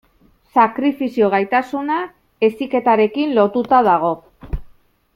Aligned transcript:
Sakrifizio 0.53 1.29
gaitasuna 1.33 1.99
heziketarekin 2.49 3.37
lotuta 3.39 3.83
dago. 3.93 4.15